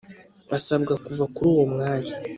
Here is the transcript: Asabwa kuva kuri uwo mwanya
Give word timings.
Asabwa 0.57 0.93
kuva 1.05 1.23
kuri 1.33 1.47
uwo 1.53 1.65
mwanya 1.73 2.13